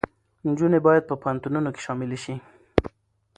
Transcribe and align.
نجونې 0.47 0.79
باید 0.87 1.03
په 1.09 1.15
پوهنتونونو 1.21 1.69
کې 1.75 1.81
هم 1.81 1.85
شاملې 1.85 2.17
شي. 2.23 2.35